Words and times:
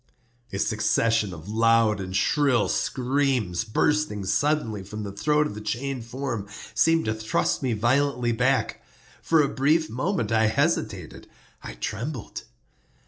A 0.51 0.57
succession 0.57 1.31
of 1.31 1.47
loud 1.47 1.99
and 2.01 2.15
shrill 2.15 2.69
screams, 2.69 3.63
bursting 3.63 4.25
suddenly 4.25 4.81
from 4.81 5.03
the 5.03 5.11
throat 5.11 5.45
of 5.45 5.53
the 5.53 5.61
chained 5.61 6.05
form, 6.05 6.47
seemed 6.73 7.05
to 7.05 7.13
thrust 7.13 7.61
me 7.61 7.73
violently 7.73 8.31
back. 8.31 8.81
For 9.21 9.43
a 9.43 9.47
brief 9.47 9.91
moment 9.91 10.31
I 10.31 10.47
hesitated—I 10.47 11.75
trembled. 11.75 12.45